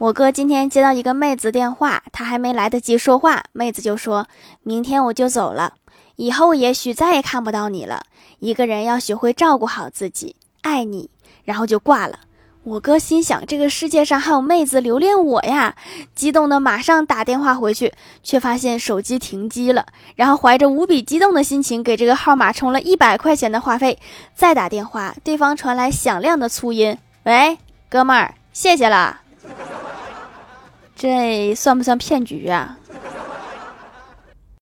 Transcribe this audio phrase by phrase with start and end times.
[0.00, 4.26] 我哥今天接到一个妹子电话，他还没来得及说话，妹子就说
[4.62, 5.74] 明天我就走了，
[6.16, 8.04] 以后也许再也看不到你了。
[8.38, 11.10] 一个人要学会照顾好自己，爱你，
[11.44, 12.20] 然后就挂了。
[12.64, 15.76] 我哥心想，这个世界上还有妹子留恋我呀，
[16.14, 17.92] 激动的马上打电话回去，
[18.22, 19.84] 却发现手机停机了。
[20.16, 23.98] 然后怀着无比激动的心情，给这个号码充了一百块钱的话费，
[24.34, 27.58] 再打电话，对方传来响亮的粗音：“喂，
[27.90, 29.20] 哥们儿，谢谢了。”
[31.02, 32.76] 这算不算骗局啊？